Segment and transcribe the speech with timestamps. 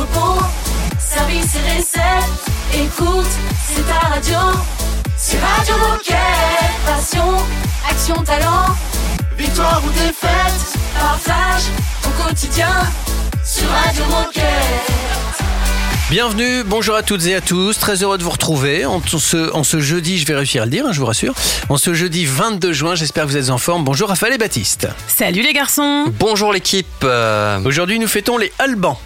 [0.00, 0.42] entrepôt,
[0.98, 2.44] service et recettes.
[2.74, 3.26] Écoute,
[3.66, 4.36] c'est ta radio.
[5.16, 6.16] C'est Radio Moquette.
[6.84, 7.36] Passion,
[7.88, 8.66] action, talent.
[9.38, 11.62] Victoire ou défaite, partage
[12.04, 12.68] au quotidien
[13.44, 14.44] sur Radio Moquette.
[16.10, 19.64] Bienvenue, bonjour à toutes et à tous, très heureux de vous retrouver en ce, en
[19.64, 21.34] ce jeudi, je vais réussir à le dire, hein, je vous rassure,
[21.68, 23.82] en ce jeudi 22 juin, j'espère que vous êtes en forme.
[23.82, 24.86] Bonjour Raphaël et Baptiste.
[25.08, 26.86] Salut les garçons Bonjour l'équipe.
[27.02, 28.96] euh, Aujourd'hui nous fêtons les Albans,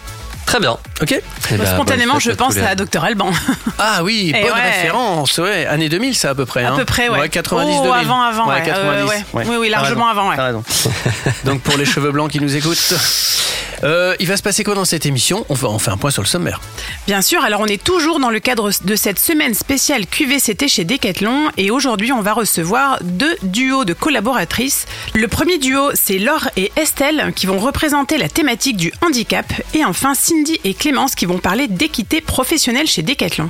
[0.51, 0.77] très bien.
[1.01, 3.31] ok Eh ben, Spontanément, je pense à Dr Alban.
[3.79, 4.61] Ah oui, Eh bonne ouais.
[4.71, 6.63] référence, ouais, année 2000 ça à peu près.
[6.65, 6.75] À hein.
[6.77, 7.29] peu près, ouais.
[7.29, 7.99] 90 Oh, 2000.
[7.99, 8.61] avant, avant, ouais.
[8.61, 9.23] 90, Euh, ouais.
[9.33, 9.43] ouais.
[9.47, 10.35] Oui, oui, largement avant, ouais.
[10.35, 10.63] t'as raison.
[11.45, 12.93] Donc pour les cheveux blancs qui nous écoutent,
[13.83, 16.11] euh, il va se passer quoi dans cette émission on, va, on fait un point
[16.11, 16.61] sur le sommaire.
[17.07, 20.83] Bien sûr, alors on est toujours dans le cadre de cette semaine spéciale QVCT chez
[20.83, 24.85] Decathlon et aujourd'hui on va recevoir deux duos de collaboratrices.
[25.13, 29.85] Le premier duo c'est Laure et Estelle qui vont représenter la thématique du handicap et
[29.85, 33.49] enfin Cindy et Clémence qui vont parler d'équité professionnelle chez Decathlon.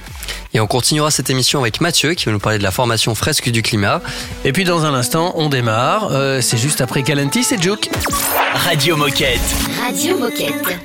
[0.53, 3.49] Et on continuera cette émission avec Mathieu qui va nous parler de la formation fresque
[3.49, 4.01] du climat.
[4.43, 6.09] Et puis dans un instant, on démarre.
[6.11, 7.89] Euh, c'est juste après Galantis et Juke.
[8.53, 9.39] Radio Moquette.
[9.81, 10.79] Radio Moquette.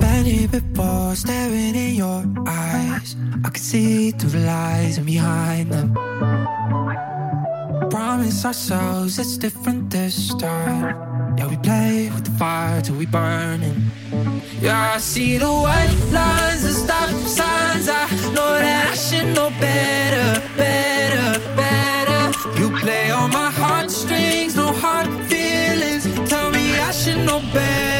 [0.00, 3.16] Many before staring in your eyes.
[3.44, 5.94] I could see through the lies and behind them.
[7.90, 11.10] Promise ourselves it's different this time.
[11.38, 13.76] Yeah, we play with the fire till we burn it.
[14.60, 17.88] Yeah, I see the white lines and stop signs.
[17.88, 18.02] I
[18.34, 22.22] know that I should know better, better, better.
[22.58, 26.04] You play on my heartstrings, no hard feelings.
[26.28, 27.99] Tell me I should know better,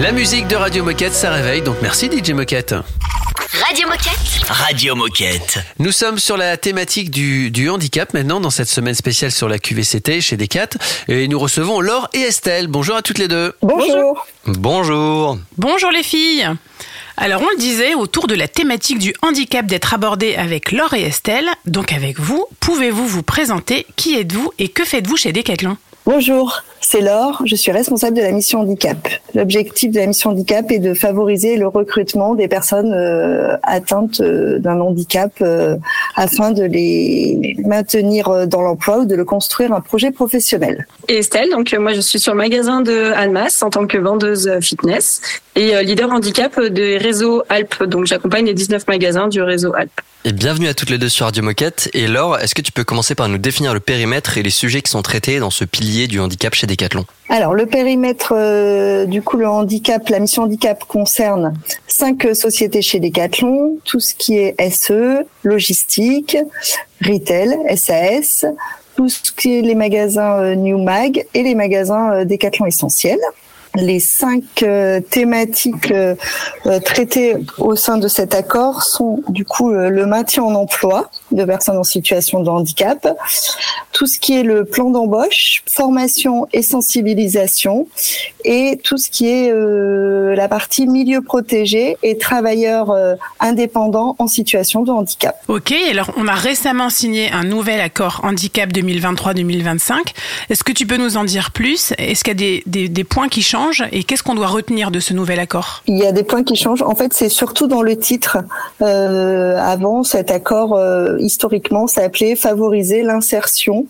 [0.00, 2.74] La musique de Radio Moquette, ça réveille, donc merci DJ Moquette.
[3.70, 4.48] Radio Moquette.
[4.48, 5.58] Radio Moquette.
[5.78, 9.60] Nous sommes sur la thématique du, du handicap maintenant dans cette semaine spéciale sur la
[9.60, 10.70] QVCT chez Decat
[11.06, 12.66] et nous recevons Laure et Estelle.
[12.66, 13.54] Bonjour à toutes les deux.
[13.62, 14.26] Bonjour.
[14.44, 15.38] Bonjour.
[15.56, 16.48] Bonjour les filles
[17.16, 21.02] alors on le disait, autour de la thématique du handicap d'être abordé avec Laure et
[21.02, 23.86] Estelle, donc avec vous, pouvez-vous vous présenter?
[23.94, 25.76] Qui êtes-vous et que faites-vous chez Decathlon?
[26.06, 28.96] Bonjour, c'est Laure, je suis responsable de la mission handicap.
[29.36, 34.58] L'objectif de la mission handicap est de favoriser le recrutement des personnes euh, atteintes euh,
[34.58, 35.76] d'un handicap euh,
[36.16, 40.88] afin de les maintenir euh, dans l'emploi ou de le construire un projet professionnel.
[41.06, 41.50] et Estelle.
[41.50, 45.22] Donc, moi, je suis sur le magasin de Almas en tant que vendeuse fitness
[45.54, 47.84] et leader handicap des réseaux Alpes.
[47.84, 50.00] Donc, j'accompagne les 19 magasins du réseau Alpes.
[50.26, 51.88] Et bienvenue à toutes les deux sur Radio Moquette.
[51.94, 54.82] Et Laure, est-ce que tu peux commencer par nous définir le périmètre et les sujets
[54.82, 57.06] qui sont traités dans ce pilier du handicap chez Decathlon?
[57.30, 61.54] Alors, le périmètre euh, du coup le handicap, la mission handicap concerne
[61.86, 66.36] cinq sociétés chez Decathlon, tout ce qui est SE, logistique,
[67.02, 68.44] retail, SAS,
[68.96, 73.20] tout ce qui est les magasins euh, New Mag et les magasins euh, Decathlon essentiels.
[73.76, 76.16] Les cinq euh, thématiques euh,
[76.66, 81.44] euh, traitées au sein de cet accord sont du coup le maintien en emploi de
[81.44, 83.06] personnes en situation de handicap,
[83.92, 87.86] tout ce qui est le plan d'embauche, formation et sensibilisation,
[88.44, 89.52] et tout ce qui est
[90.34, 92.92] la partie milieu protégé et travailleurs
[93.38, 95.36] indépendants en situation de handicap.
[95.46, 99.92] Ok, alors on a récemment signé un nouvel accord handicap 2023-2025.
[100.48, 101.92] Est-ce que tu peux nous en dire plus?
[101.98, 103.59] Est-ce qu'il y a des- des points qui changent?
[103.90, 105.82] Et qu'est-ce qu'on doit retenir de ce nouvel accord?
[105.86, 106.82] Il y a des points qui changent.
[106.82, 108.38] En fait, c'est surtout dans le titre.
[108.82, 113.86] Euh, avant, cet accord, euh, historiquement, s'appelait favoriser l'insertion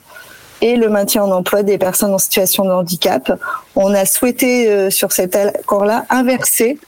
[0.63, 3.33] et le maintien en emploi des personnes en situation de handicap.
[3.77, 6.79] On a souhaité, euh, sur cet accord-là, inverser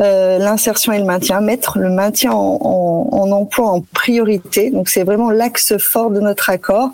[0.00, 4.70] euh, l'insertion et le maintien, mettre le maintien en, en- en emploi en priorité.
[4.70, 6.90] Donc c'est vraiment l'axe fort de notre accord.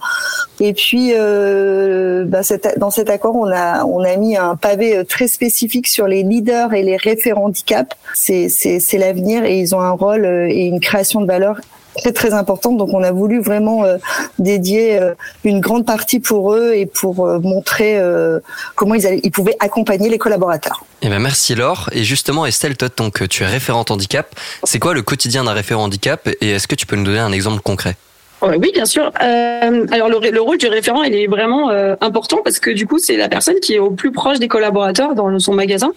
[0.61, 2.41] Et puis euh, bah,
[2.77, 6.23] dans cet accord, on a on a mis un pavé euh, très spécifique sur les
[6.23, 7.95] leaders et les référents handicap.
[8.15, 11.61] C'est c'est c'est l'avenir et ils ont un rôle euh, et une création de valeur
[12.01, 12.77] très très importante.
[12.77, 13.99] Donc on a voulu vraiment euh,
[14.39, 15.15] dédier euh,
[15.45, 18.41] une grande partie pour eux et pour euh, montrer euh,
[18.75, 20.85] comment ils, allaient, ils pouvaient accompagner les collaborateurs.
[21.03, 21.91] Eh ben merci Laure.
[21.93, 24.35] Et justement Estelle, toi donc tu es référente handicap.
[24.65, 27.33] C'est quoi le quotidien d'un référent handicap et est-ce que tu peux nous donner un
[27.33, 27.97] exemple concret?
[28.41, 29.11] Oui, bien sûr.
[29.21, 32.87] Euh, alors le, le rôle du référent, il est vraiment euh, important parce que du
[32.87, 35.93] coup, c'est la personne qui est au plus proche des collaborateurs dans son magasin.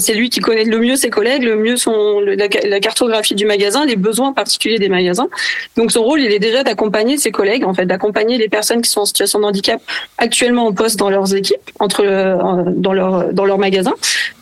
[0.00, 3.84] C'est lui qui connaît le mieux ses collègues, le mieux son la, cartographie du magasin,
[3.84, 5.28] les besoins particuliers des magasins.
[5.76, 8.90] Donc son rôle, il est déjà d'accompagner ses collègues, en fait, d'accompagner les personnes qui
[8.90, 9.80] sont en situation de handicap
[10.16, 12.04] actuellement en poste dans leurs équipes, entre
[12.76, 13.94] dans leur dans leur magasin.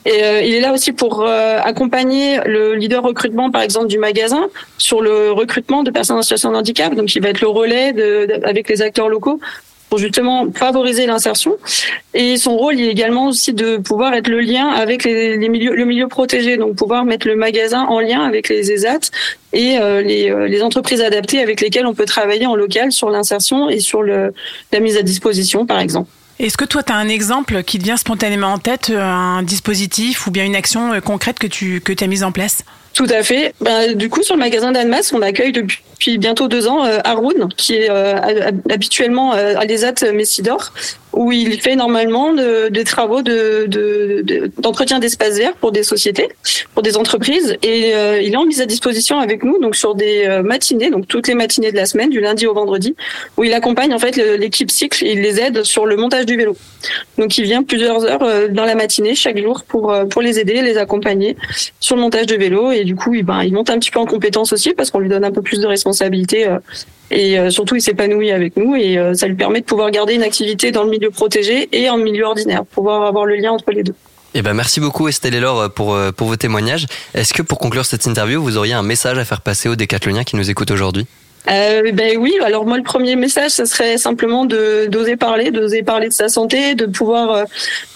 [0.07, 3.99] Et euh, il est là aussi pour euh, accompagner le leader recrutement, par exemple, du
[3.99, 6.95] magasin sur le recrutement de personnes en situation de handicap.
[6.95, 9.41] Donc, il va être le relais de- avec les acteurs locaux
[9.89, 11.57] pour justement favoriser l'insertion.
[12.15, 15.85] Et son rôle, est également aussi de pouvoir être le lien avec les, milieux, le
[15.85, 19.11] milieu protégé, donc pouvoir mettre le magasin en lien avec les ESAT
[19.53, 23.11] et euh, les, euh, les entreprises adaptées avec lesquelles on peut travailler en local sur
[23.11, 24.33] l'insertion et sur le,
[24.73, 26.11] la mise à disposition, par exemple.
[26.39, 29.43] Est-ce que toi, tu as un exemple qui te vient spontanément en tête, euh, un
[29.43, 32.65] dispositif ou bien une action concrète que tu que as mise en place?
[32.97, 33.53] Tout à fait.
[33.61, 35.83] Ben, du coup, sur le magasin d'Annemasse, on accueille depuis,
[36.19, 40.73] bientôt deux ans euh, Haroun, qui est euh, hab- habituellement euh, à l'ESAT Messidor,
[41.13, 45.83] où il fait normalement de- des travaux de- de- de- d'entretien d'espace vert pour des
[45.83, 46.29] sociétés,
[46.75, 47.57] pour des entreprises.
[47.63, 50.91] Et euh, il est en mise à disposition avec nous, donc sur des euh, matinées,
[50.91, 52.95] donc toutes les matinées de la semaine, du lundi au vendredi,
[53.37, 56.57] où il accompagne en fait l'équipe cycle il les aide sur le montage du vélo.
[57.19, 60.39] Donc il vient plusieurs heures euh, dans la matinée chaque jour pour euh, pour les
[60.39, 61.37] aider, les accompagner
[61.81, 64.07] sur le montage de vélo du coup il, ben, il monte un petit peu en
[64.07, 66.59] compétence aussi parce qu'on lui donne un peu plus de responsabilités euh,
[67.11, 70.15] et euh, surtout il s'épanouit avec nous et euh, ça lui permet de pouvoir garder
[70.15, 73.71] une activité dans le milieu protégé et en milieu ordinaire, pouvoir avoir le lien entre
[73.73, 73.95] les deux.
[74.35, 76.87] Eh ben, merci beaucoup Estelle et Laure pour, pour vos témoignages.
[77.15, 80.25] Est-ce que pour conclure cette interview, vous auriez un message à faire passer aux décathloniens
[80.25, 81.07] qui nous écoutent aujourd'hui?
[81.49, 85.83] Euh, ben oui, alors moi le premier message, ce serait simplement de d'oser parler, d'oser
[85.83, 87.45] parler de sa santé, de pouvoir euh,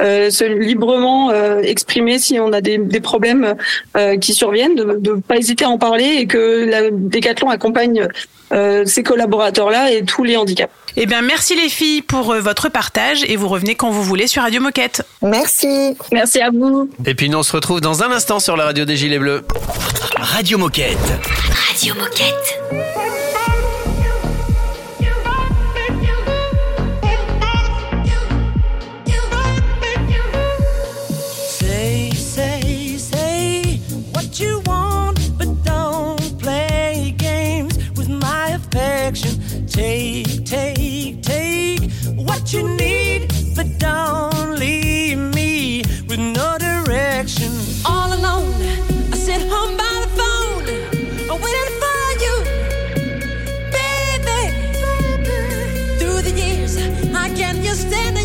[0.03, 3.55] euh, se librement euh, exprimer si on a des, des problèmes
[3.97, 8.07] euh, qui surviennent, de ne pas hésiter à en parler et que la Décathlon accompagne
[8.53, 10.73] euh, ces collaborateurs-là et tous les handicaps.
[10.97, 14.43] Eh bien, merci les filles pour votre partage et vous revenez quand vous voulez sur
[14.43, 15.03] Radio Moquette.
[15.23, 15.97] Merci.
[16.13, 16.91] Merci à vous.
[17.07, 19.43] Et puis nous on se retrouve dans un instant sur la radio des Gilets Bleus.
[20.17, 20.99] Radio Moquette.
[21.69, 22.61] Radio Moquette.
[42.53, 47.53] You need, but don't leave me with no direction.
[47.85, 48.53] All alone,
[49.13, 50.65] I sit home by the phone,
[51.31, 52.35] I'm waiting for you,
[53.79, 54.43] baby.
[55.99, 56.77] Through the years,
[57.15, 58.20] I can't just stand the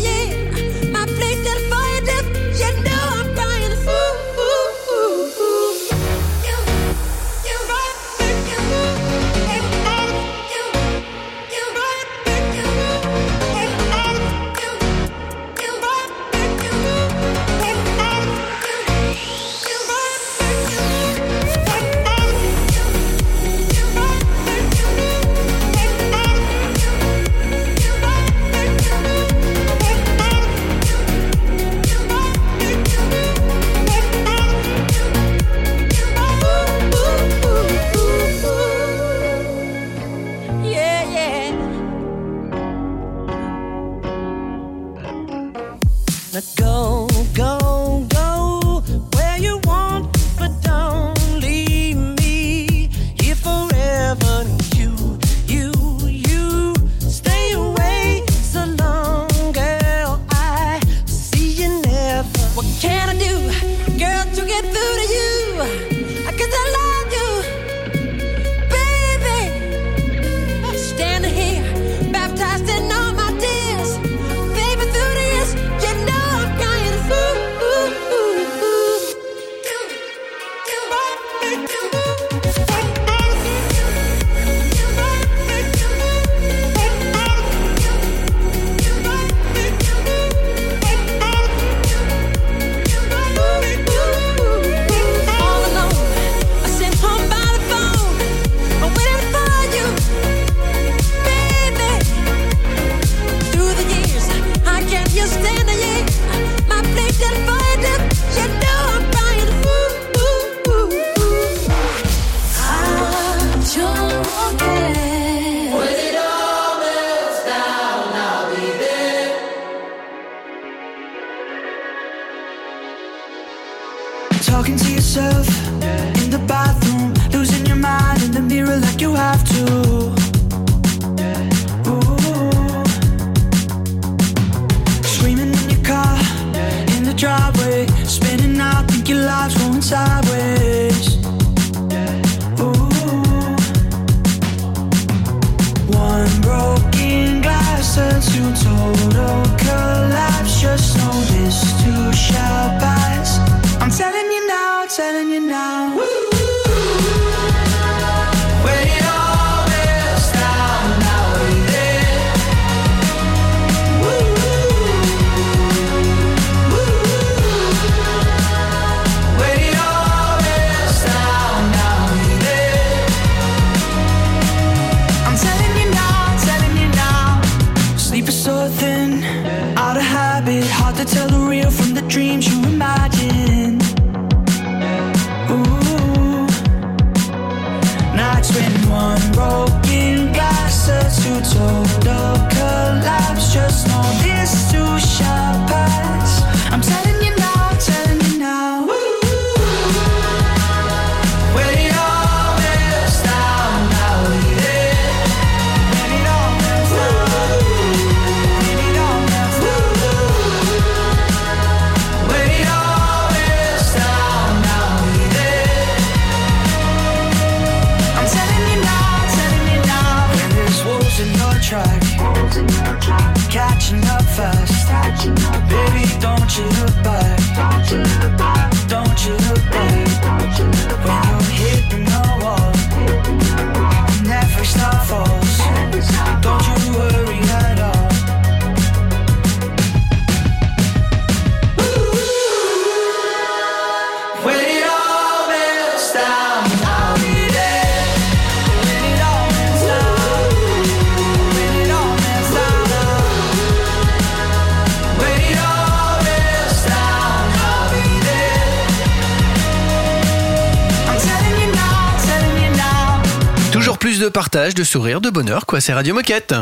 [264.56, 265.82] partage, de sourire, de bonheur, quoi.
[265.82, 266.54] C'est Radio Moquette.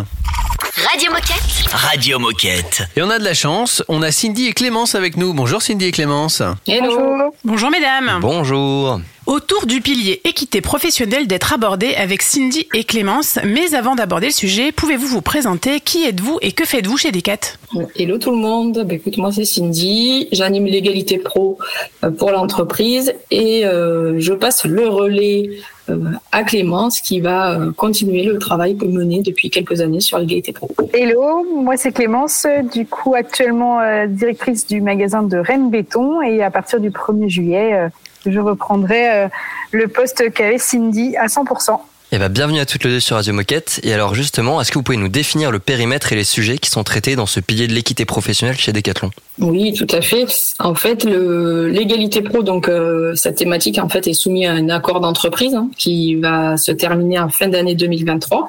[0.91, 1.71] Radio Moquette.
[1.71, 2.83] Radio Moquette.
[2.97, 5.33] Et on a de la chance, on a Cindy et Clémence avec nous.
[5.33, 6.43] Bonjour Cindy et Clémence.
[6.67, 7.33] Hello.
[7.45, 8.19] Bonjour mesdames.
[8.21, 9.01] Bonjour.
[9.27, 13.39] Autour du pilier équité professionnelle d'être abordé avec Cindy et Clémence.
[13.43, 17.57] Mais avant d'aborder le sujet, pouvez-vous vous présenter Qui êtes-vous et que faites-vous chez Decat?
[17.97, 21.57] Hello tout le monde, bah, écoute moi c'est Cindy, j'anime l'égalité pro
[22.05, 25.49] euh, pour l'entreprise et euh, je passe le relais
[25.89, 25.99] euh,
[26.31, 30.53] à Clémence qui va euh, continuer le travail que mené depuis quelques années sur l'égalité
[30.53, 30.69] pro.
[30.93, 36.43] Hello, moi c'est Clémence, du coup actuellement euh, directrice du magasin de Rennes Béton et
[36.43, 37.89] à partir du 1er juillet, euh,
[38.27, 39.29] je reprendrai euh,
[39.71, 41.79] le poste qu'avait Cindy à 100%.
[42.13, 43.81] Et bah, bienvenue à toutes les deux sur Radio Moquette.
[43.83, 46.71] Et alors justement, est-ce que vous pouvez nous définir le périmètre et les sujets qui
[46.71, 49.11] sont traités dans ce pilier de l'équité professionnelle chez Decathlon?
[49.41, 50.27] Oui, tout à fait.
[50.61, 55.01] En fait, l'égalité pro, donc euh, cette thématique en fait est soumise à un accord
[55.01, 58.49] d'entreprise hein, qui va se terminer en fin d'année 2023.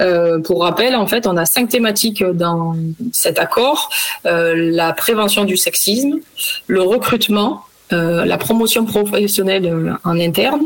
[0.00, 2.74] Euh, pour rappel, en fait, on a cinq thématiques dans
[3.12, 3.90] cet accord
[4.24, 6.18] Euh, la prévention du sexisme,
[6.66, 7.64] le recrutement.
[7.92, 10.62] Euh, la promotion professionnelle euh, en interne,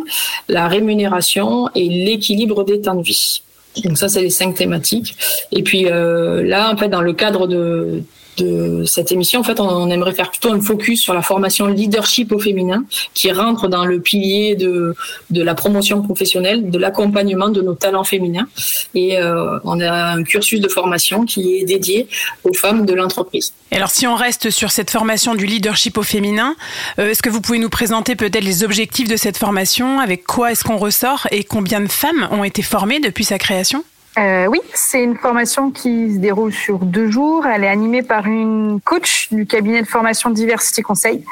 [0.49, 3.43] la rémunération et l'équilibre des temps de vie.
[3.85, 5.17] Donc ça, c'est les cinq thématiques.
[5.53, 8.03] Et puis euh, là, en fait, dans le cadre de,
[8.37, 12.33] de cette émission, en fait, on, aimerait faire plutôt un focus sur la formation leadership
[12.33, 14.94] au féminin, qui rentre dans le pilier de,
[15.31, 18.49] de la promotion professionnelle, de l'accompagnement de nos talents féminins.
[18.94, 22.09] Et euh, on a un cursus de formation qui est dédié
[22.44, 23.53] aux femmes de l'entreprise.
[23.70, 26.55] Alors si on reste sur cette formation du leadership au féminin,
[26.99, 30.01] euh, est-ce que vous pouvez nous présenter peut-être les objectifs de cette formation?
[30.01, 31.27] Avec quoi est-ce qu'on ressort?
[31.31, 33.85] Et combien de femmes ont été formées depuis sa création?
[34.18, 37.46] Euh, oui, c'est une formation qui se déroule sur deux jours.
[37.46, 41.22] Elle est animée par une coach du cabinet de formation Diversity Conseil.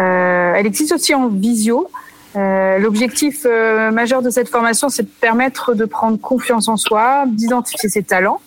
[0.00, 1.88] Euh, elle existe aussi en visio.
[2.36, 7.24] Euh, L'objectif euh, majeur de cette formation, c'est de permettre de prendre confiance en soi,
[7.28, 8.40] d'identifier ses talents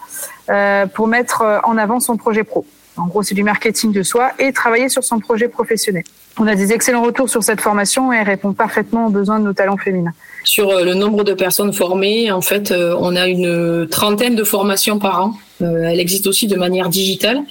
[0.49, 2.65] euh, pour mettre en avant son projet pro.
[2.97, 6.03] En gros, c'est du marketing de soi et travailler sur son projet professionnel.
[6.39, 9.45] On a des excellents retours sur cette formation et elle répond parfaitement aux besoins de
[9.45, 10.13] nos talents féminins.
[10.47, 14.45] Sur euh, le nombre de personnes formées, en fait, euh, on a une trentaine de
[14.45, 15.33] formations par an.
[15.61, 17.41] Euh, elle existe aussi de manière digitale.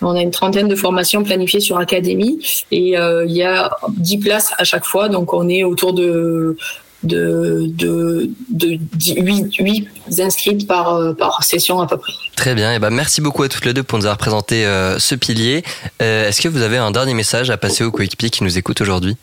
[0.00, 2.38] On a une trentaine de formations planifiées sur Académie
[2.70, 5.10] et il y a 10 places à chaque fois.
[5.10, 6.56] Donc on est autour de
[7.02, 9.88] de, de, de 8,
[10.18, 12.12] inscrites par, session à peu près.
[12.36, 14.64] Très bien, et ben merci beaucoup à toutes les deux pour nous avoir présenté
[14.98, 15.62] ce pilier.
[16.00, 19.16] Est-ce que vous avez un dernier message à passer aux coéquipiers qui nous écoutent aujourd'hui?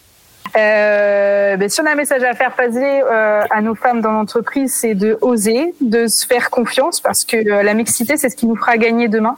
[0.56, 4.12] Euh, ben, si on a un message à faire passer euh, à nos femmes dans
[4.12, 8.36] l'entreprise, c'est de oser, de se faire confiance, parce que euh, la mixité, c'est ce
[8.36, 9.36] qui nous fera gagner demain.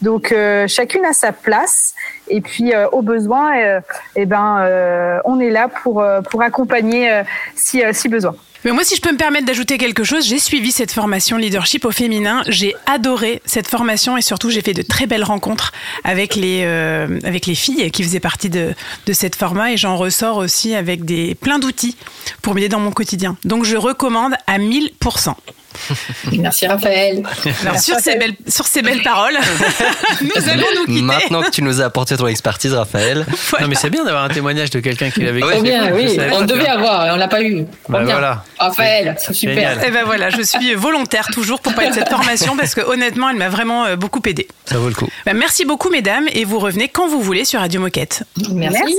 [0.00, 1.94] Donc euh, chacune a sa place,
[2.28, 3.80] et puis euh, au besoin,
[4.16, 7.22] eh ben, on est là pour pour accompagner
[7.54, 8.34] si si besoin.
[8.64, 11.84] Mais moi, si je peux me permettre d'ajouter quelque chose, j'ai suivi cette formation leadership
[11.84, 12.42] au féminin.
[12.48, 15.72] J'ai adoré cette formation et surtout, j'ai fait de très belles rencontres
[16.02, 18.74] avec les euh, avec les filles qui faisaient partie de
[19.06, 21.96] de cette format et j'en ressors aussi avec des plein d'outils
[22.40, 23.36] pour m'aider dans mon quotidien.
[23.44, 25.34] Donc, je recommande à 1000%.
[26.32, 27.22] Merci Raphaël.
[27.62, 29.36] Alors, sur ces belles sur ces belles paroles,
[30.20, 31.02] nous allons nous quitter.
[31.02, 33.26] Maintenant que tu nous as apporté ton expertise, Raphaël.
[33.60, 35.46] Non, mais c'est bien d'avoir un témoignage de quelqu'un qui l'a vécu.
[35.46, 36.18] Très bien, oui.
[36.32, 37.62] On devait avoir, on l'a pas eu.
[37.88, 38.14] Bah, Trop bien.
[38.14, 38.44] voilà.
[38.58, 39.54] Raphaël, c'est super.
[39.54, 39.84] Génial.
[39.84, 43.30] Et ben voilà, je suis volontaire toujours pour parler de cette formation parce que honnêtement,
[43.30, 44.48] elle m'a vraiment euh, beaucoup aidé.
[44.66, 45.08] Ça vaut le coup.
[45.26, 48.22] Ben, merci beaucoup mesdames et vous revenez quand vous voulez sur Radio Moquette.
[48.52, 48.96] Merci.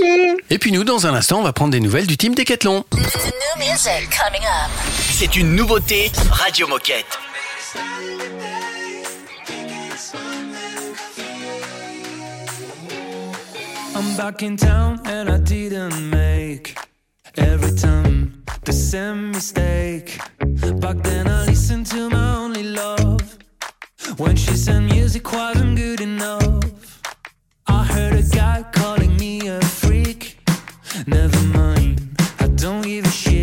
[0.49, 2.85] Et puis nous, dans un instant, on va prendre des nouvelles du team Décathlon.
[5.11, 7.05] C'est une nouveauté Radio Moquette.
[13.95, 16.77] I'm back in town and I didn't make
[17.37, 20.17] every time the same mistake.
[20.79, 23.37] Back then I listened to my only love
[24.17, 27.01] when she said music wasn't good enough.
[27.67, 30.39] I heard a guy calling me a freak.
[31.05, 32.01] Never mind,
[32.39, 33.34] I don't give a shit.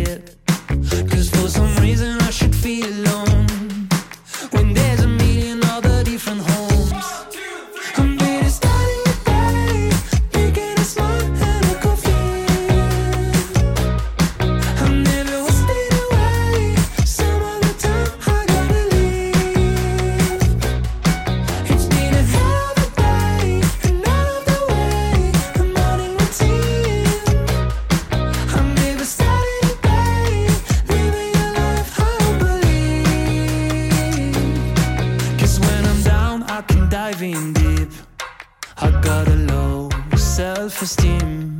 [40.83, 41.59] for steam.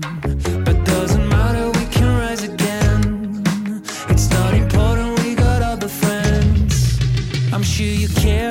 [0.66, 3.82] But doesn't matter, we can rise again.
[4.10, 7.00] It's not important, we got other friends.
[7.54, 8.43] I'm sure you care.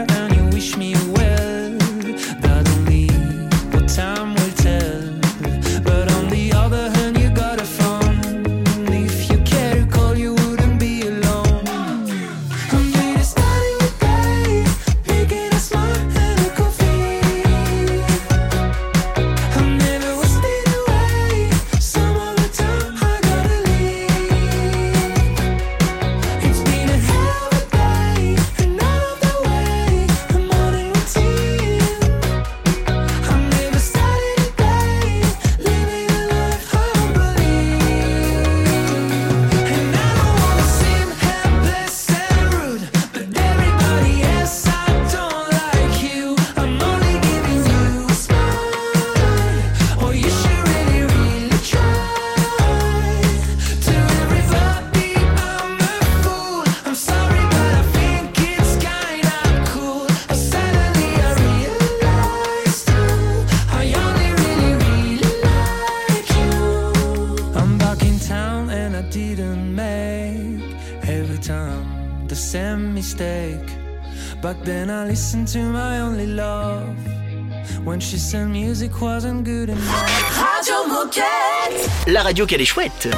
[82.07, 83.09] La radio qu'elle est chouette.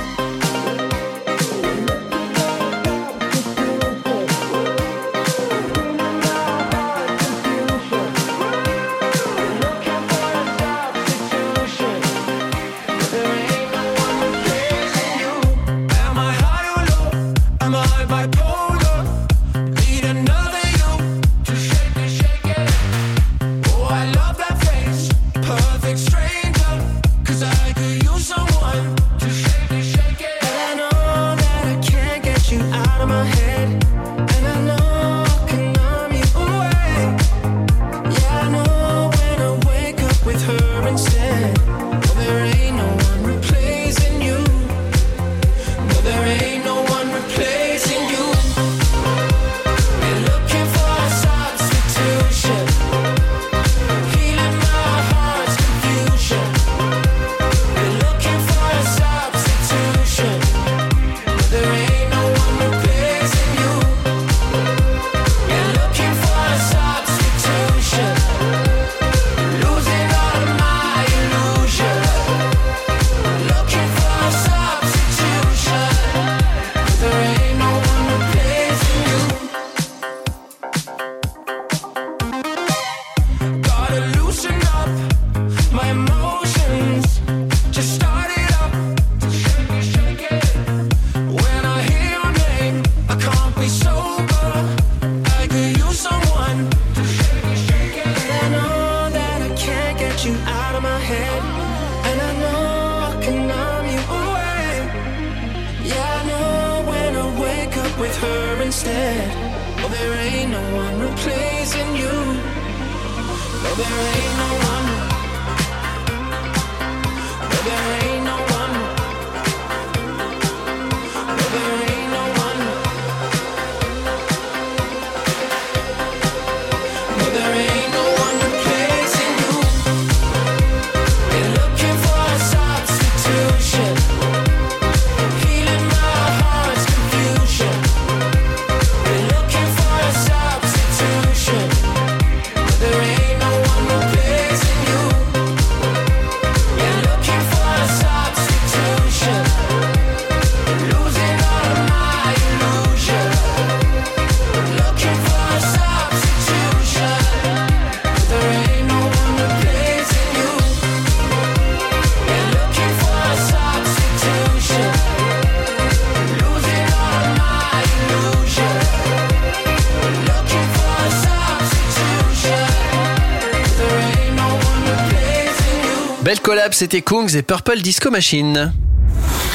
[176.75, 178.73] C'était Kungs et Purple Disco Machine.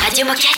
[0.05, 0.58] Radio Moquette.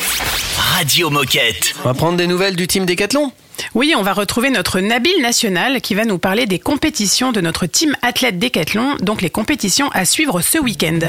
[0.57, 1.73] Radio Moquette.
[1.83, 3.31] On va prendre des nouvelles du team Décathlon.
[3.73, 7.65] Oui, on va retrouver notre Nabil National qui va nous parler des compétitions de notre
[7.65, 10.99] team athlète Décathlon, donc les compétitions à suivre ce week-end.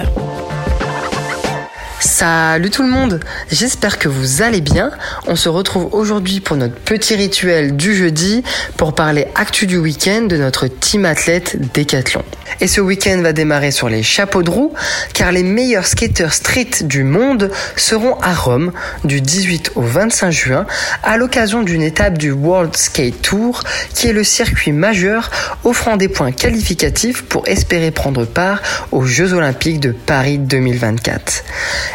[2.05, 4.91] Salut tout le monde, j'espère que vous allez bien.
[5.29, 8.43] On se retrouve aujourd'hui pour notre petit rituel du jeudi
[8.77, 12.25] pour parler actu du week-end de notre team athlète Décathlon.
[12.61, 14.75] Et ce week-end va démarrer sur les chapeaux de roue
[15.15, 18.73] car les meilleurs skateurs street du monde seront à Rome
[19.05, 20.67] du 18 au 25 juin
[21.05, 23.62] à l'occasion d'une étape du World Skate Tour
[23.95, 25.31] qui est le circuit majeur
[25.62, 28.61] offrant des points qualificatifs pour espérer prendre part
[28.91, 31.45] aux Jeux Olympiques de Paris 2024.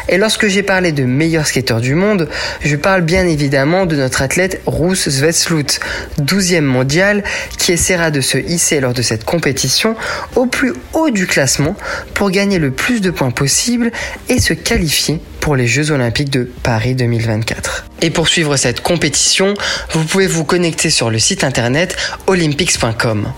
[0.08, 2.28] Et lorsque j'ai parlé de meilleurs skateurs du monde,
[2.62, 5.80] je parle bien évidemment de notre athlète Rousse Svetsloot,
[6.20, 7.24] 12e mondial,
[7.58, 9.96] qui essaiera de se hisser lors de cette compétition
[10.36, 11.74] au plus haut du classement
[12.14, 13.90] pour gagner le plus de points possible
[14.28, 17.86] et se qualifier pour les Jeux Olympiques de Paris 2024.
[18.02, 19.54] Et pour suivre cette compétition,
[19.92, 23.32] vous pouvez vous connecter sur le site internet olympics.com.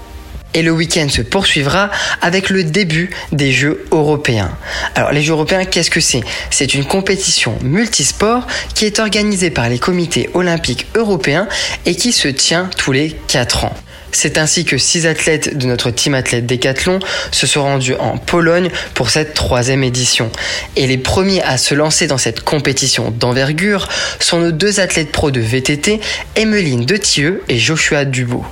[0.54, 4.50] Et le week-end se poursuivra avec le début des Jeux européens.
[4.94, 6.22] Alors les Jeux européens, qu'est-ce que c'est?
[6.50, 11.48] C'est une compétition multisport qui est organisée par les comités olympiques européens
[11.86, 13.76] et qui se tient tous les 4 ans.
[14.12, 16.98] C'est ainsi que six athlètes de notre team athlète Décathlon
[17.30, 20.30] se sont rendus en Pologne pour cette troisième édition.
[20.76, 25.30] Et les premiers à se lancer dans cette compétition d'envergure sont nos deux athlètes pros
[25.30, 26.00] de VTT,
[26.36, 28.44] Emmeline Detilleux et Joshua Dubo.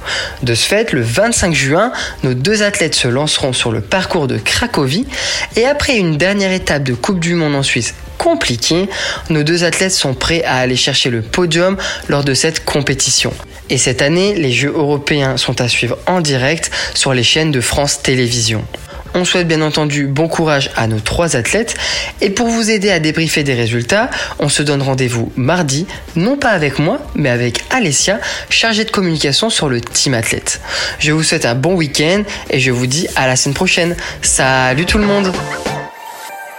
[0.43, 1.93] De ce fait, le 25 juin,
[2.23, 5.07] nos deux athlètes se lanceront sur le parcours de Cracovie
[5.57, 8.89] et après une dernière étape de Coupe du Monde en Suisse compliqué,
[9.31, 11.77] nos deux athlètes sont prêts à aller chercher le podium
[12.09, 13.33] lors de cette compétition.
[13.71, 17.61] Et cette année, les Jeux européens sont à suivre en direct sur les chaînes de
[17.61, 18.65] France Télévisions.
[19.15, 21.75] On souhaite bien entendu bon courage à nos trois athlètes
[22.21, 26.51] et pour vous aider à débriefer des résultats, on se donne rendez-vous mardi, non pas
[26.51, 30.61] avec moi, mais avec Alessia, chargée de communication sur le team athlète.
[30.99, 33.97] Je vous souhaite un bon week-end et je vous dis à la semaine prochaine.
[34.21, 35.33] Salut tout le monde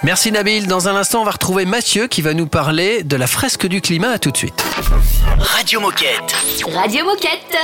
[0.03, 0.67] Merci Nabil.
[0.67, 3.81] Dans un instant, on va retrouver Mathieu qui va nous parler de la fresque du
[3.81, 4.12] climat.
[4.12, 4.63] À tout de suite.
[5.38, 6.35] Radio Moquette.
[6.73, 7.57] Radio Moquette.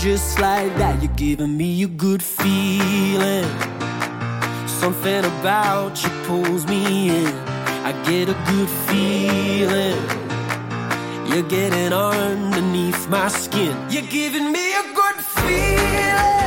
[0.00, 3.44] Just like that, you're giving me a good feeling.
[4.66, 7.34] Something about you pulls me in.
[7.84, 10.00] I get a good feeling.
[11.28, 13.76] You're getting underneath my skin.
[13.90, 16.39] You're giving me a good feeling.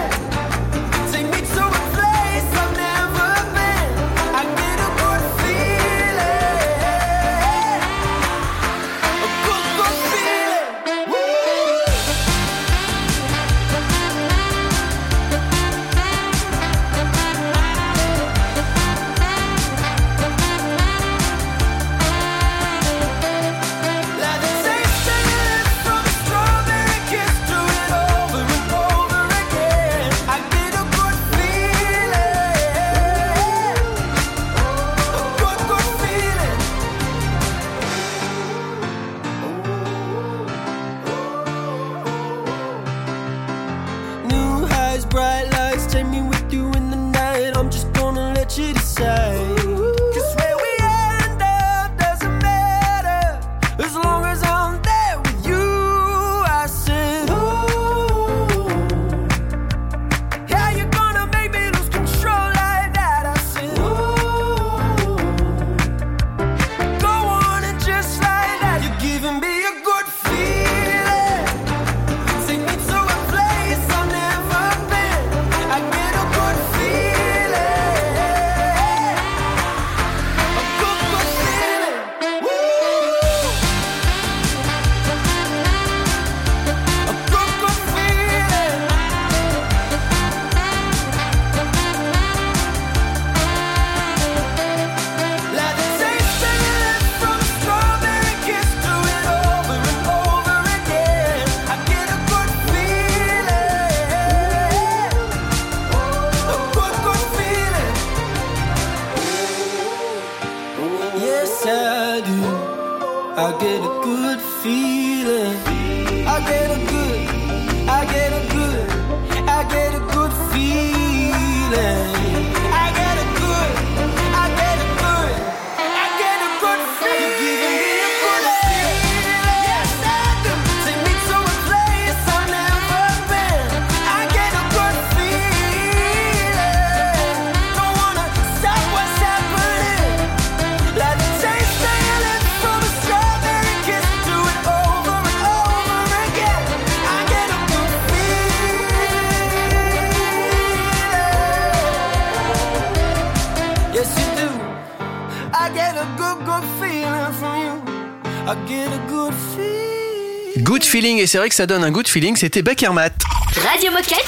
[161.24, 163.12] Et c'est vrai que ça donne un good feeling, c'était Beckermat.
[163.56, 164.26] Radio Moquette.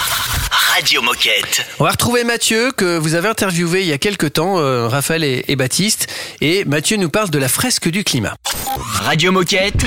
[0.73, 1.65] Radio Moquette.
[1.79, 5.25] On va retrouver Mathieu que vous avez interviewé il y a quelques temps, euh, Raphaël
[5.25, 6.07] et, et Baptiste.
[6.39, 8.35] Et Mathieu nous parle de la fresque du climat.
[8.77, 9.85] Radio Moquette.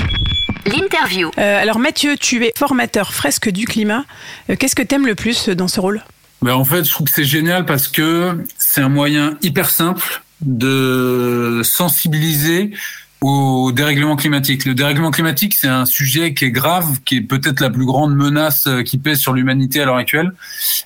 [0.67, 1.31] L'interview.
[1.39, 4.05] Euh, alors Mathieu, tu es formateur fresque du climat.
[4.51, 6.03] Euh, Qu'est-ce que t'aimes le plus dans ce rôle?
[6.43, 10.21] Ben, en fait, je trouve que c'est génial parce que c'est un moyen hyper simple
[10.41, 12.69] de sensibiliser
[13.21, 14.65] au dérèglement climatique.
[14.65, 18.15] Le dérèglement climatique, c'est un sujet qui est grave, qui est peut-être la plus grande
[18.15, 20.33] menace euh, qui pèse sur l'humanité à l'heure actuelle,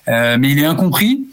[0.08, 1.26] Euh, mais il est incompris.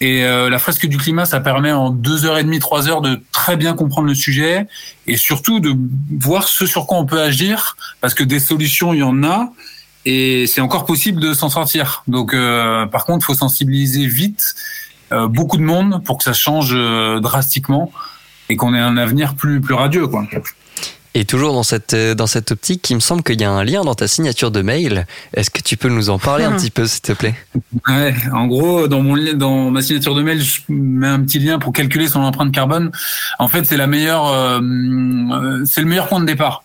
[0.00, 3.00] Et euh, la fresque du climat, ça permet en deux heures et demie, trois heures
[3.00, 4.66] de très bien comprendre le sujet
[5.06, 5.74] et surtout de
[6.18, 9.52] voir ce sur quoi on peut agir, parce que des solutions, il y en a,
[10.04, 12.04] et c'est encore possible de s'en sortir.
[12.08, 14.54] Donc, euh, par contre, il faut sensibiliser vite
[15.12, 17.90] euh, beaucoup de monde pour que ça change euh, drastiquement
[18.48, 20.24] et qu'on ait un avenir plus plus radieux, quoi.
[21.18, 23.64] Et toujours dans cette, euh, dans cette optique, il me semble qu'il y a un
[23.64, 25.06] lien dans ta signature de mail.
[25.32, 27.34] Est-ce que tu peux nous en parler un petit peu, s'il te plaît?
[27.88, 31.58] Ouais, en gros, dans mon dans ma signature de mail, je mets un petit lien
[31.58, 32.90] pour calculer son empreinte carbone.
[33.38, 36.64] En fait, c'est la meilleure, euh, euh, c'est le meilleur point de départ.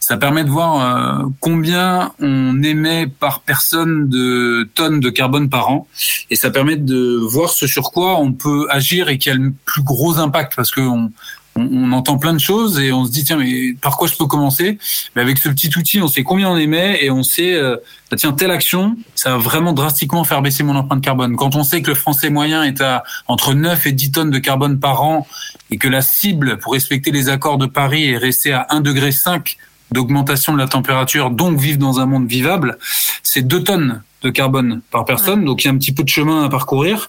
[0.00, 5.70] Ça permet de voir euh, combien on émet par personne de tonnes de carbone par
[5.70, 5.88] an,
[6.30, 9.52] et ça permet de voir ce sur quoi on peut agir et qui a le
[9.64, 11.10] plus gros impact, parce que on,
[11.56, 14.16] on, on entend plein de choses et on se dit tiens mais par quoi je
[14.16, 14.78] peux commencer?
[15.14, 17.76] Mais avec ce petit outil on sait combien on émet et on sait euh,
[18.10, 21.36] bah, tiens telle action ça va vraiment drastiquement faire baisser mon empreinte carbone.
[21.36, 24.38] Quand on sait que le français moyen est à entre 9 et 10 tonnes de
[24.38, 25.26] carbone par an
[25.70, 29.12] et que la cible pour respecter les accords de Paris est restée à 1 degré
[29.12, 29.56] 5
[29.90, 32.78] d'augmentation de la température donc vivre dans un monde vivable
[33.22, 35.44] c'est 2 tonnes de carbone par personne.
[35.44, 37.08] Donc il y a un petit peu de chemin à parcourir.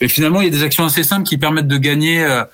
[0.00, 2.44] Et finalement il y a des actions assez simples qui permettent de gagner euh,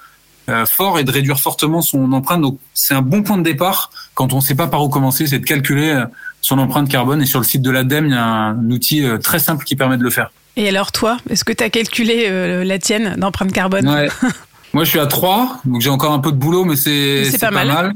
[0.66, 2.40] fort et de réduire fortement son empreinte.
[2.40, 5.26] Donc c'est un bon point de départ quand on ne sait pas par où commencer,
[5.26, 6.06] c'est de calculer euh,
[6.40, 7.22] son empreinte carbone.
[7.22, 9.76] Et sur le site de l'ADEME, il y a un outil euh, très simple qui
[9.76, 10.30] permet de le faire.
[10.56, 13.88] Et alors toi, est-ce que tu as calculé euh, la tienne d'empreinte carbone?
[13.88, 14.08] Ouais.
[14.72, 17.50] Moi, je suis à 3, donc j'ai encore un peu de boulot, mais c'est pas
[17.50, 17.94] mal.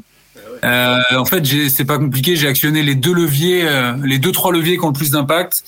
[0.65, 2.37] Euh, en fait, c'est pas compliqué.
[2.37, 5.65] J'ai actionné les deux leviers, euh, les deux trois leviers qui ont le plus d'impact.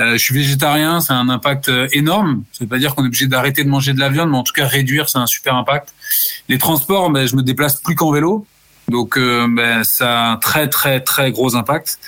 [0.00, 2.42] Euh, je suis végétarien, c'est un impact euh, énorme.
[2.52, 4.42] Ça veut pas dire qu'on est obligé d'arrêter de manger de la viande, mais en
[4.42, 5.92] tout cas réduire, c'est un super impact.
[6.48, 8.46] Les transports, ben, je me déplace plus qu'en vélo,
[8.88, 11.98] donc euh, ben, ça a un très très très gros impact.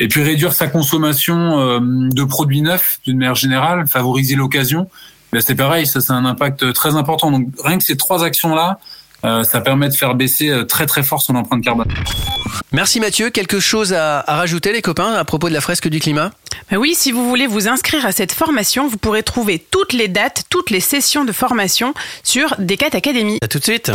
[0.00, 4.88] Et puis réduire sa consommation de produits neufs d'une manière générale, favoriser l'occasion,
[5.32, 7.30] ben, c'est pareil, ça c'est un impact très important.
[7.30, 9.03] Donc rien que ces trois actions-là, euh,
[9.44, 11.88] ça permet de faire baisser euh, très très fort son empreinte carbone.
[12.72, 13.30] Merci Mathieu.
[13.30, 16.30] Quelque chose à, à rajouter les copains à propos de la fresque du climat?
[16.70, 20.08] Ben oui, si vous voulez vous inscrire à cette formation, vous pourrez trouver toutes les
[20.08, 23.38] dates, toutes les sessions de formation sur Decat Academy.
[23.42, 23.90] À tout de suite.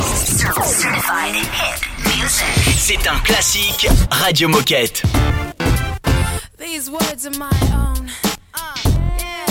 [2.77, 5.03] C'est un classique Radio Moquette.
[6.59, 8.07] These words are my own.
[8.53, 9.45] Uh, yeah.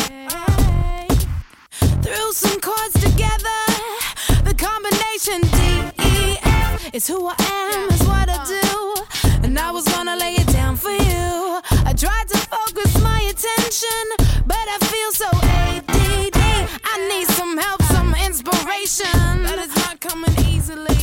[2.02, 3.67] Threw some chords together.
[4.58, 5.58] Combination D
[6.02, 9.44] E F is who I am, is what I do.
[9.44, 11.60] And I was gonna lay it down for you.
[11.86, 14.04] I tried to focus my attention,
[14.46, 15.28] but I feel so
[15.62, 16.40] ADD.
[16.92, 19.44] I need some help, some inspiration.
[19.44, 20.98] That is not coming easily.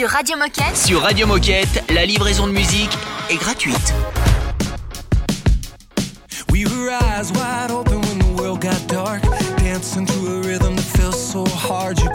[0.00, 0.76] Sur Radio Moquette.
[0.78, 2.96] Sur Radio Moquette, la livraison de musique
[3.28, 3.92] est gratuite.
[6.50, 9.22] We were eyes wide open when the world got dark.
[9.58, 12.00] Dancing to a rhythm that felt so hard.
[12.00, 12.08] You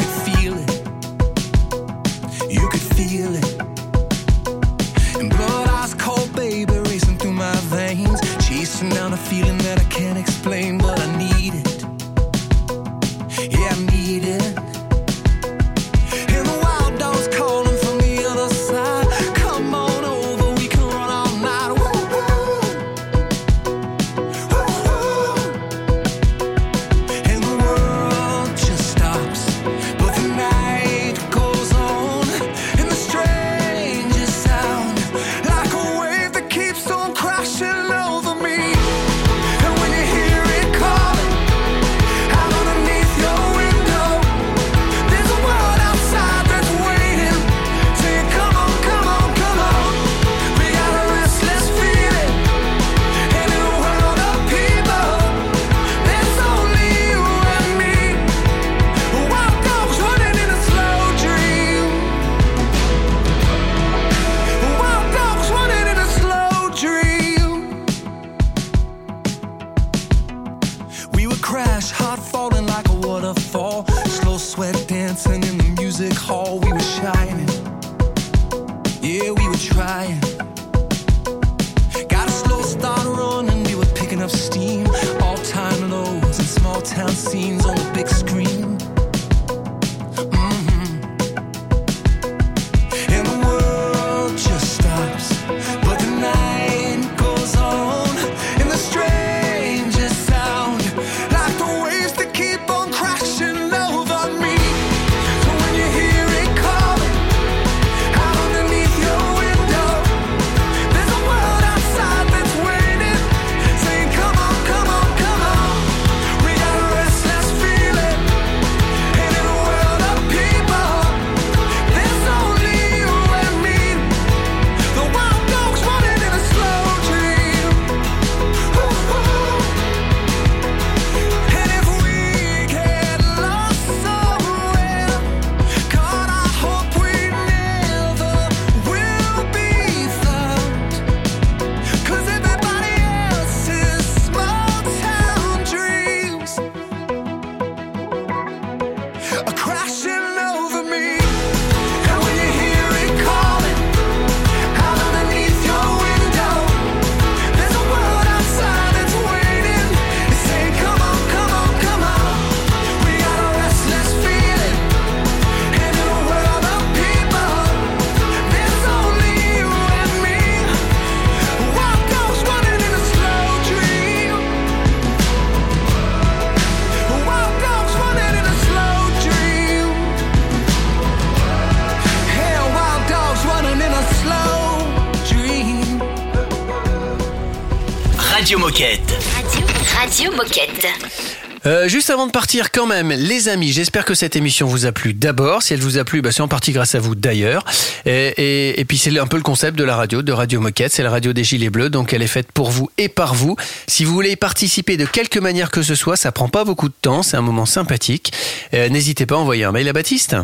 [191.86, 194.92] Euh, juste avant de partir quand même, les amis, j'espère que cette émission vous a
[194.92, 195.62] plu d'abord.
[195.62, 197.64] Si elle vous a plu, bah, c'est en partie grâce à vous d'ailleurs.
[198.06, 200.94] Et, puis c'est un peu le concept de la radio, de Radio Moquette.
[200.94, 203.56] C'est la radio des Gilets Bleus, donc elle est faite pour vous et par vous.
[203.88, 206.90] Si vous voulez y participer de quelque manière que ce soit, ça prend pas beaucoup
[206.90, 208.34] de temps, c'est un moment sympathique.
[208.74, 210.36] Euh, N'hésitez pas à envoyer un mail à Baptiste.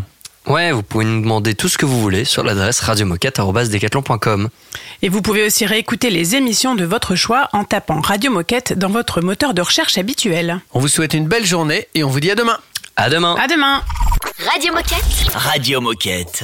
[0.47, 4.49] Ouais, vous pouvez nous demander tout ce que vous voulez sur l'adresse radiomoquette.com.
[5.03, 8.89] Et vous pouvez aussi réécouter les émissions de votre choix en tapant Radio Moquette dans
[8.89, 10.59] votre moteur de recherche habituel.
[10.73, 12.57] On vous souhaite une belle journée et on vous dit à demain.
[12.95, 13.35] À demain.
[13.35, 13.83] À demain.
[14.51, 15.31] Radio Moquette.
[15.33, 16.43] Radio Moquette.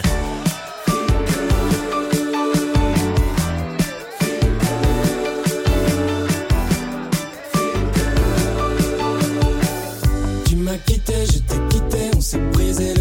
[10.45, 12.93] Tu m'as quitté, je t'ai quitté, on s'est brisé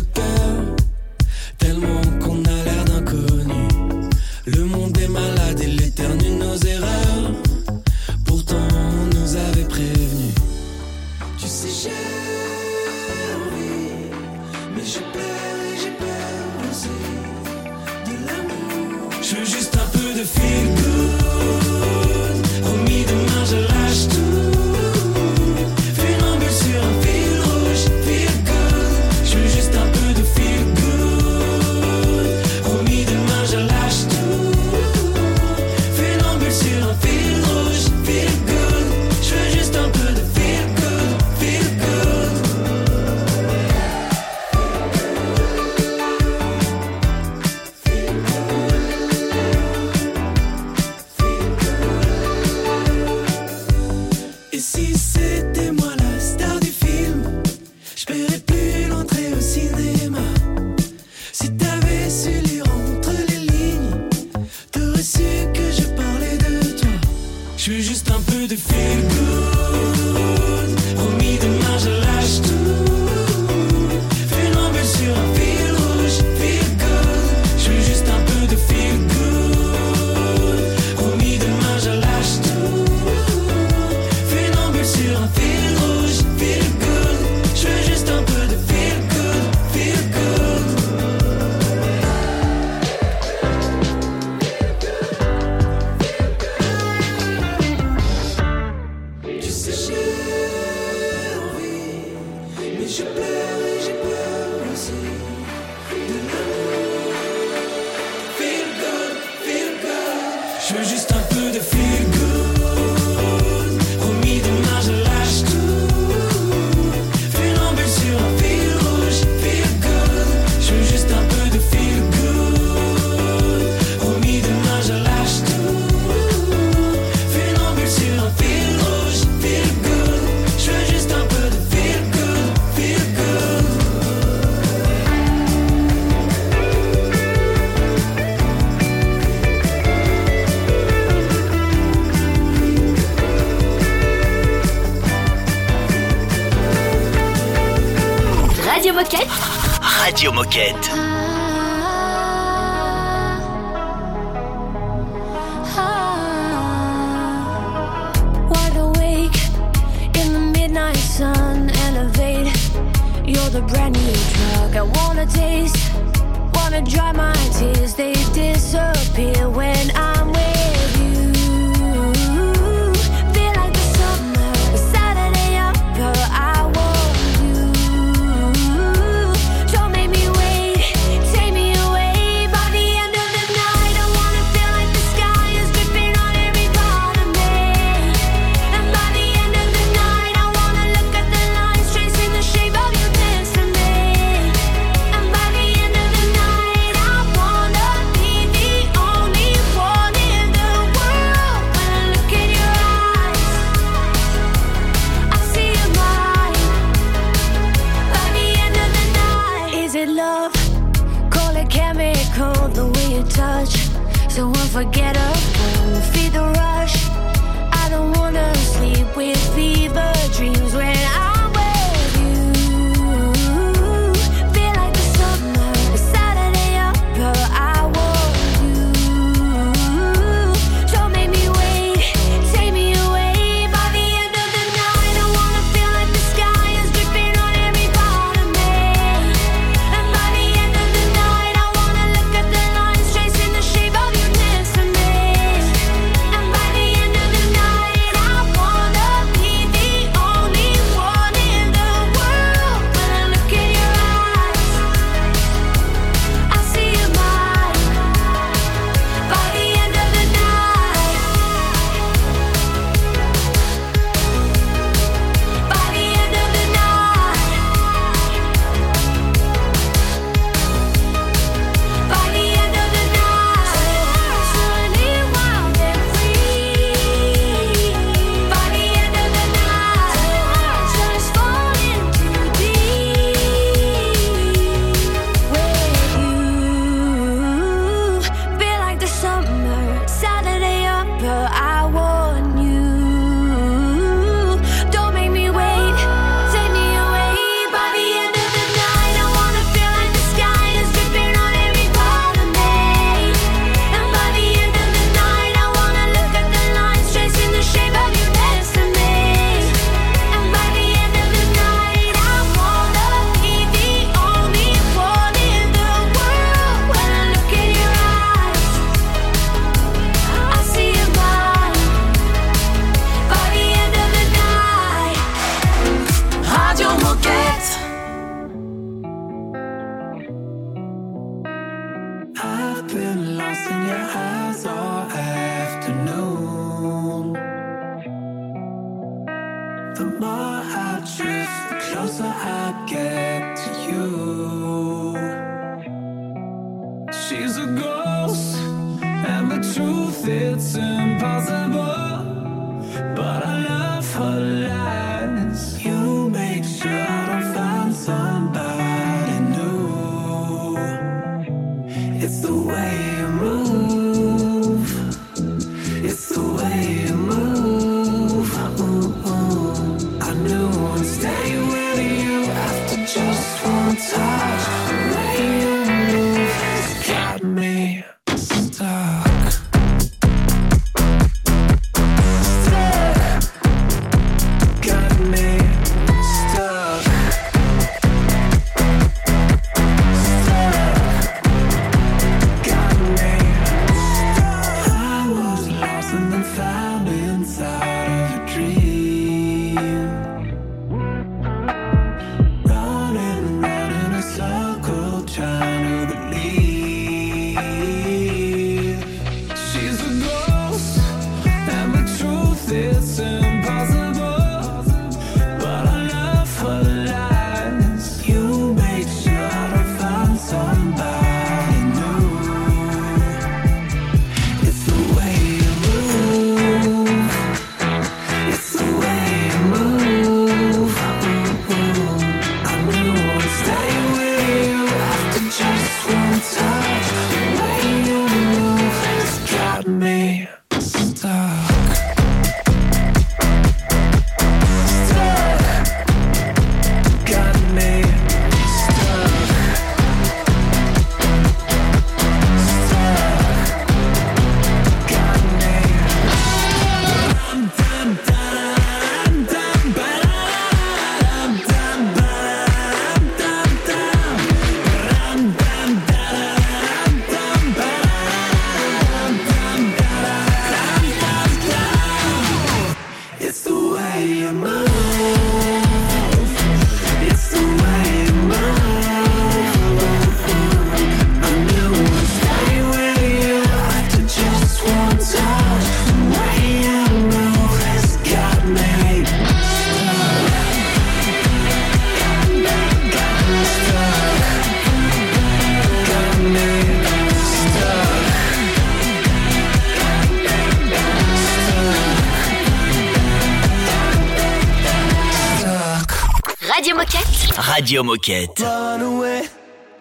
[507.86, 508.58] Radio Moquette.
[508.58, 509.46] Run away,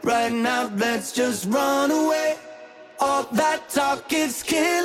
[0.02, 2.36] right now, let's just run away.
[3.00, 4.85] All that talk is killing.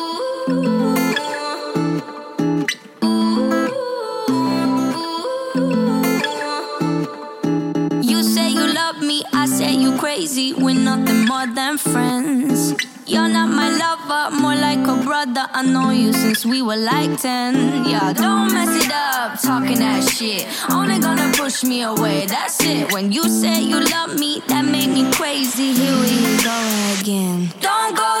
[15.53, 17.83] I know you since we were like 10.
[17.85, 20.47] Yeah, don't mess it up, talking that shit.
[20.71, 22.93] Only gonna push me away, that's it.
[22.93, 25.73] When you said you love me, that made me crazy.
[25.73, 26.57] Here we go
[26.99, 27.49] again.
[27.59, 28.20] Don't go